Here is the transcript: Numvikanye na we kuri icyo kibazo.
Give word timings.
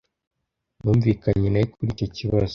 Numvikanye 0.81 1.47
na 1.49 1.59
we 1.61 1.65
kuri 1.73 1.89
icyo 1.93 2.07
kibazo. 2.15 2.49